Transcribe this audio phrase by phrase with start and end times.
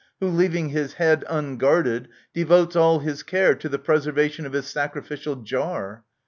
[0.19, 3.53] (who, leaving his head unguarded, devotes all his care.
[3.53, 6.03] to the preservation of his sacrificial jar).